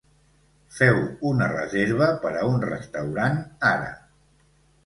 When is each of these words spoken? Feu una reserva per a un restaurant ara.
Feu 0.77 0.97
una 1.33 1.49
reserva 1.51 2.09
per 2.25 2.31
a 2.39 2.47
un 2.53 2.57
restaurant 2.71 3.39
ara. 3.77 3.93